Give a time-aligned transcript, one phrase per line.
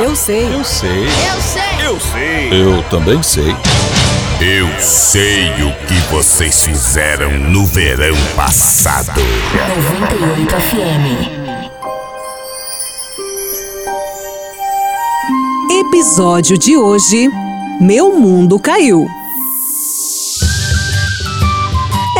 [0.00, 0.44] Eu sei.
[0.54, 1.06] Eu sei.
[1.06, 1.86] Eu sei.
[1.86, 2.48] Eu sei.
[2.52, 3.50] Eu também sei.
[4.40, 9.20] Eu sei o que vocês fizeram no verão passado.
[9.20, 11.48] 98 FM.
[15.88, 17.28] Episódio de hoje:
[17.80, 19.04] Meu mundo caiu.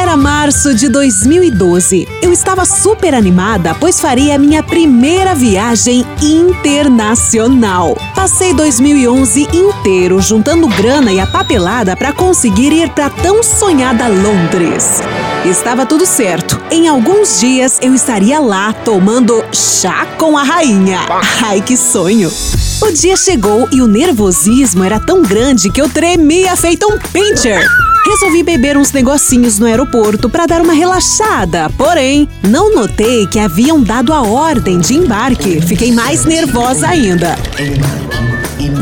[0.08, 2.08] Era março de 2012.
[2.22, 7.94] Eu estava super animada, pois faria a minha primeira viagem internacional.
[8.14, 15.02] Passei 2011 inteiro juntando grana e a papelada para conseguir ir para tão sonhada Londres.
[15.44, 16.58] Estava tudo certo.
[16.70, 21.00] Em alguns dias eu estaria lá tomando chá com a rainha.
[21.42, 22.32] Ai, que sonho!
[22.80, 27.68] O dia chegou e o nervosismo era tão grande que eu tremia feito um pincher.
[28.08, 33.82] Resolvi beber uns negocinhos no aeroporto para dar uma relaxada, porém, não notei que haviam
[33.82, 35.60] dado a ordem de embarque.
[35.60, 37.36] Fiquei mais nervosa ainda.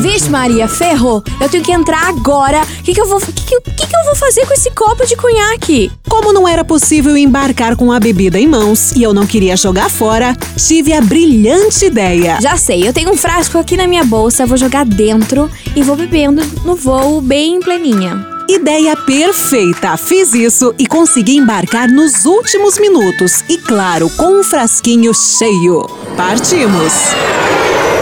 [0.00, 1.24] Vixe, Maria, ferrou.
[1.40, 2.62] Eu tenho que entrar agora.
[2.62, 5.04] O que, que, eu vou, que, que, que, que eu vou fazer com esse copo
[5.04, 5.90] de conhaque?
[6.08, 9.90] Como não era possível embarcar com a bebida em mãos e eu não queria jogar
[9.90, 12.38] fora, tive a brilhante ideia.
[12.40, 15.96] Já sei, eu tenho um frasco aqui na minha bolsa, vou jogar dentro e vou
[15.96, 18.35] bebendo no voo bem pleninha.
[18.48, 19.96] Ideia perfeita!
[19.96, 25.84] Fiz isso e consegui embarcar nos últimos minutos e, claro, com um frasquinho cheio.
[26.16, 26.92] Partimos!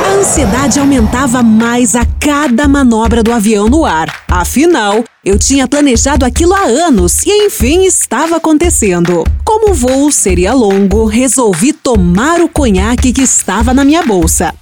[0.06, 4.22] A ansiedade aumentava mais a cada manobra do avião no ar.
[4.28, 9.25] Afinal, eu tinha planejado aquilo há anos e, enfim, estava acontecendo.
[9.42, 14.55] Como o voo seria longo, resolvi tomar o conhaque que estava na minha bolsa.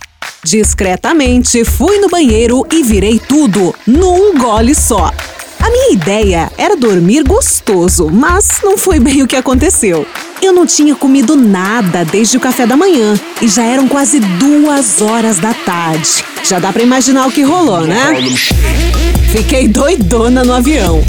[0.44, 5.10] Discretamente, fui no banheiro e virei tudo num gole só.
[5.62, 10.04] A minha ideia era dormir gostoso, mas não foi bem o que aconteceu.
[10.42, 15.00] Eu não tinha comido nada desde o café da manhã e já eram quase duas
[15.00, 16.24] horas da tarde.
[16.42, 18.12] Já dá pra imaginar o que rolou, né?
[19.30, 21.00] Fiquei doidona no avião.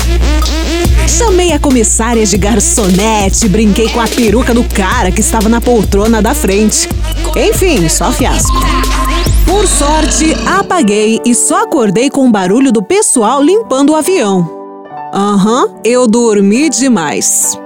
[1.07, 6.21] Chamei a comissária de garçonete, brinquei com a peruca do cara que estava na poltrona
[6.21, 6.87] da frente.
[7.35, 8.53] Enfim, só fiasco.
[9.45, 14.49] Por sorte, apaguei e só acordei com o barulho do pessoal limpando o avião.
[15.13, 17.57] Aham, uhum, eu dormi demais.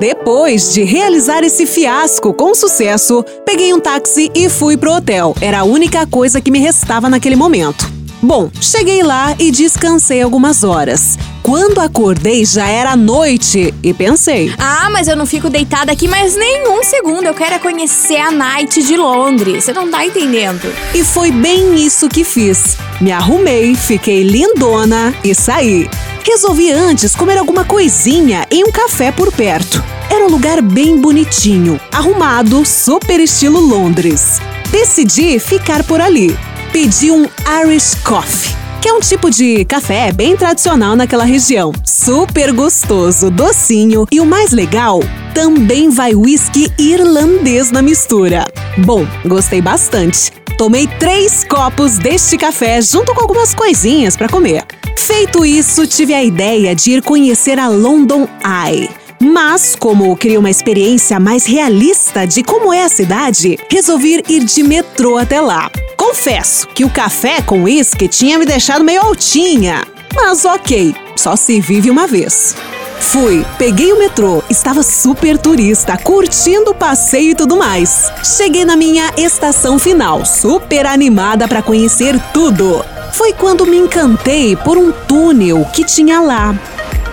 [0.00, 5.34] Depois de realizar esse fiasco com sucesso, peguei um táxi e fui pro hotel.
[5.40, 7.90] Era a única coisa que me restava naquele momento.
[8.22, 11.16] Bom, cheguei lá e descansei algumas horas.
[11.46, 16.34] Quando acordei já era noite e pensei: Ah, mas eu não fico deitada aqui mais
[16.34, 17.28] nenhum segundo.
[17.28, 19.62] Eu quero é conhecer a Night de Londres.
[19.62, 20.68] Você não tá entendendo.
[20.92, 22.76] E foi bem isso que fiz.
[23.00, 25.88] Me arrumei, fiquei lindona e saí.
[26.24, 29.80] Resolvi antes comer alguma coisinha em um café por perto.
[30.10, 34.40] Era um lugar bem bonitinho, arrumado, super estilo Londres.
[34.72, 36.36] Decidi ficar por ali.
[36.72, 37.24] Pedi um
[37.62, 38.55] Irish Coffee
[38.86, 41.72] que é um tipo de café bem tradicional naquela região.
[41.84, 45.00] Super gostoso, docinho e o mais legal,
[45.34, 48.46] também vai whisky irlandês na mistura.
[48.78, 50.30] Bom, gostei bastante.
[50.56, 54.64] Tomei três copos deste café junto com algumas coisinhas para comer.
[54.96, 58.88] Feito isso, tive a ideia de ir conhecer a London Eye.
[59.20, 64.62] Mas, como queria uma experiência mais realista de como é a cidade, resolvi ir de
[64.62, 65.68] metrô até lá.
[66.06, 69.84] Confesso que o café com uísque tinha me deixado meio altinha.
[70.14, 72.54] Mas ok, só se vive uma vez.
[73.00, 78.08] Fui, peguei o metrô, estava super turista, curtindo o passeio e tudo mais.
[78.22, 82.84] Cheguei na minha estação final, super animada para conhecer tudo.
[83.12, 86.54] Foi quando me encantei por um túnel que tinha lá.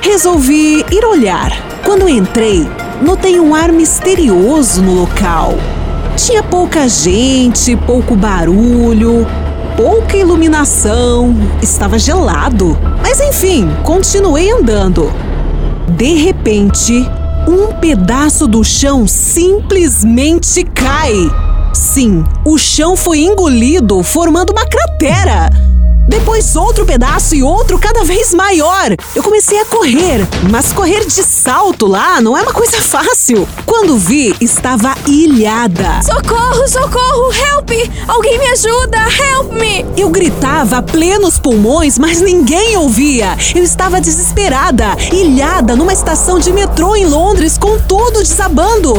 [0.02, 1.52] Resolvi ir olhar.
[1.84, 2.70] Quando entrei,
[3.02, 5.58] notei um ar misterioso no local.
[6.16, 9.26] Tinha pouca gente, pouco barulho,
[9.76, 12.78] pouca iluminação, estava gelado.
[13.02, 15.12] Mas enfim, continuei andando.
[15.90, 16.94] De repente,
[17.48, 21.14] um pedaço do chão simplesmente cai.
[21.74, 25.50] Sim, o chão foi engolido, formando uma cratera.
[26.14, 28.96] Depois outro pedaço e outro cada vez maior.
[29.16, 33.50] Eu comecei a correr, mas correr de salto lá não é uma coisa fácil.
[33.66, 36.04] Quando vi, estava ilhada.
[36.04, 37.72] Socorro, socorro, help!
[38.08, 39.84] Alguém me ajuda, help me!
[39.98, 43.36] Eu gritava a plenos pulmões, mas ninguém ouvia.
[43.56, 48.94] Eu estava desesperada, ilhada numa estação de metrô em Londres com tudo desabando.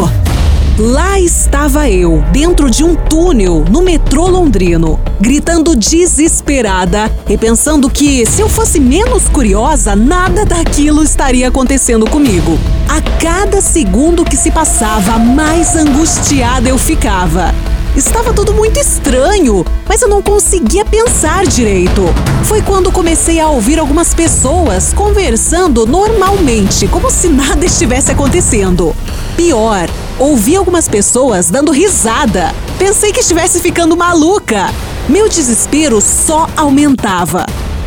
[0.76, 8.26] Lá estava eu, dentro de um túnel no metrô londrino, gritando desesperada e pensando que,
[8.26, 12.58] se eu fosse menos curiosa, nada daquilo estaria acontecendo comigo.
[12.88, 17.54] A cada segundo que se passava, mais angustiada eu ficava.
[17.96, 22.02] Estava tudo muito estranho, mas eu não conseguia pensar direito.
[22.42, 28.92] Foi quando comecei a ouvir algumas pessoas conversando normalmente, como se nada estivesse acontecendo.
[29.36, 32.54] Pior, ouvi algumas pessoas dando risada.
[32.78, 34.72] Pensei que estivesse ficando maluca.
[35.08, 37.44] Meu desespero só aumentava.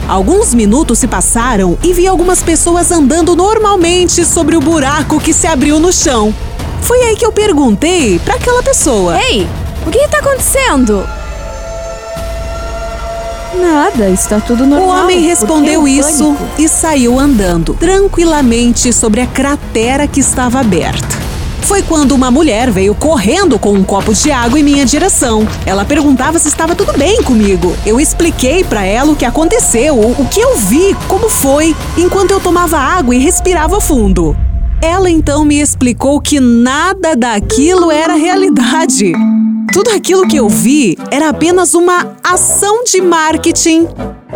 [0.09, 5.47] Alguns minutos se passaram e vi algumas pessoas andando normalmente sobre o buraco que se
[5.47, 6.35] abriu no chão.
[6.81, 9.17] Foi aí que eu perguntei para aquela pessoa.
[9.21, 9.47] Ei,
[9.85, 11.07] o que está acontecendo?
[13.59, 14.88] Nada, está tudo normal.
[14.88, 21.26] O homem respondeu o isso e saiu andando tranquilamente sobre a cratera que estava aberta.
[21.67, 25.45] Foi quando uma mulher veio correndo com um copo de água em minha direção.
[25.65, 27.75] Ela perguntava se estava tudo bem comigo.
[27.85, 32.39] Eu expliquei para ela o que aconteceu, o que eu vi, como foi, enquanto eu
[32.39, 34.33] tomava água e respirava fundo.
[34.81, 39.11] Ela então me explicou que nada daquilo era realidade.
[39.73, 43.89] Tudo aquilo que eu vi era apenas uma ação de marketing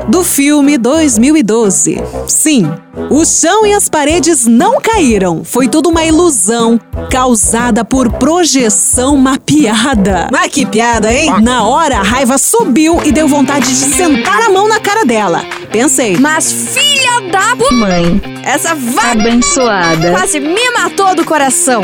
[0.07, 2.01] do filme 2012.
[2.27, 2.69] Sim,
[3.09, 5.43] o chão e as paredes não caíram.
[5.43, 10.27] Foi tudo uma ilusão causada por projeção mapeada.
[10.33, 11.31] Ah, que piada, hein?
[11.41, 15.43] Na hora, a raiva subiu e deu vontade de sentar a mão na cara dela.
[15.71, 20.11] Pensei, Mas filha da Mãe essa vaga abençoada.
[20.11, 21.81] quase me matou do coração.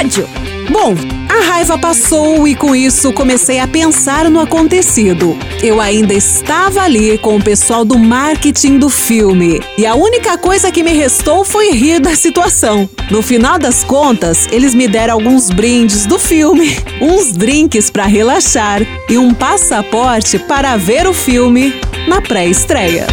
[0.00, 0.28] Ódio!
[0.70, 0.94] Bom,
[1.28, 5.36] a raiva passou e com isso comecei a pensar no acontecido.
[5.60, 10.70] Eu ainda estava ali com o pessoal do marketing do filme e a única coisa
[10.70, 12.88] que me restou foi rir da situação.
[13.10, 18.80] No final das contas, eles me deram alguns brindes do filme, uns drinks para relaxar
[19.08, 21.74] e um passaporte para ver o filme
[22.06, 23.08] na pré-estreia.